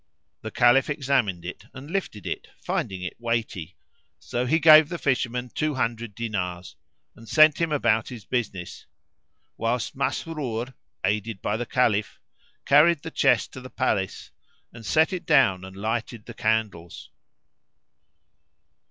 The 0.41 0.49
Caliph 0.49 0.89
examined 0.89 1.45
it 1.45 1.65
and 1.75 1.91
lifted 1.91 2.25
it 2.25 2.47
finding 2.59 3.03
it 3.03 3.15
weighty; 3.21 3.75
so 4.17 4.47
he 4.47 4.57
gave 4.57 4.89
the 4.89 4.97
fisherman 4.97 5.51
two 5.53 5.75
hundred 5.75 6.15
dinars 6.15 6.75
and 7.15 7.29
sent 7.29 7.61
him 7.61 7.71
about 7.71 8.09
his 8.09 8.25
business; 8.25 8.87
whilst 9.57 9.95
Masrur, 9.95 10.73
aided 11.03 11.39
by 11.39 11.55
the 11.55 11.67
Caliph, 11.67 12.19
carried 12.65 13.03
the 13.03 13.11
chest 13.11 13.53
to 13.53 13.61
the 13.61 13.69
palace 13.69 14.31
and 14.73 14.87
set 14.87 15.13
it 15.13 15.27
down 15.27 15.63
and 15.63 15.75
lighted 15.75 16.25
the 16.25 16.33
candles. 16.33 17.11